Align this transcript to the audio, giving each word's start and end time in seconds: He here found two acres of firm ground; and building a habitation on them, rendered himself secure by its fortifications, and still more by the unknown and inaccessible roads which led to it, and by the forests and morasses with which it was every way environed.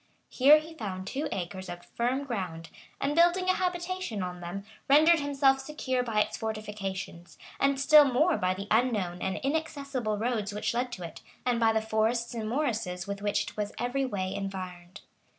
He 0.29 0.45
here 0.45 0.59
found 0.79 1.05
two 1.05 1.27
acres 1.31 1.69
of 1.69 1.85
firm 1.85 2.23
ground; 2.23 2.71
and 2.99 3.13
building 3.15 3.49
a 3.49 3.53
habitation 3.53 4.23
on 4.23 4.39
them, 4.39 4.65
rendered 4.89 5.19
himself 5.19 5.59
secure 5.59 6.01
by 6.01 6.21
its 6.21 6.35
fortifications, 6.37 7.37
and 7.59 7.79
still 7.79 8.05
more 8.05 8.35
by 8.35 8.55
the 8.55 8.65
unknown 8.71 9.21
and 9.21 9.37
inaccessible 9.43 10.17
roads 10.17 10.51
which 10.53 10.73
led 10.73 10.91
to 10.93 11.03
it, 11.03 11.21
and 11.45 11.59
by 11.59 11.71
the 11.71 11.83
forests 11.83 12.33
and 12.33 12.49
morasses 12.49 13.05
with 13.05 13.21
which 13.21 13.43
it 13.43 13.55
was 13.55 13.73
every 13.77 14.03
way 14.07 14.33
environed. 14.33 15.01